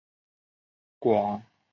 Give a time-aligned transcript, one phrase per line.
[0.97, 1.47] 广大院。